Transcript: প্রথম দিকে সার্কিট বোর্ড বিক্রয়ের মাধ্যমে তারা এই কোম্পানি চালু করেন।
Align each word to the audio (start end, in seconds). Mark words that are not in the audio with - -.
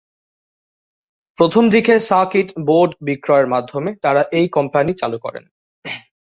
প্রথম 1.37 1.63
দিকে 1.69 1.93
সার্কিট 2.09 2.47
বোর্ড 2.67 2.91
বিক্রয়ের 3.07 3.47
মাধ্যমে 3.47 3.91
তারা 4.03 4.21
এই 4.39 4.47
কোম্পানি 4.57 4.91
চালু 5.01 5.17
করেন। 5.25 5.43